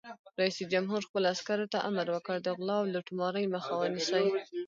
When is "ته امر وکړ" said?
1.73-2.37